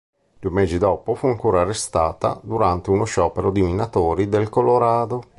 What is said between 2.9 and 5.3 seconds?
sciopero di minatori del Colorado.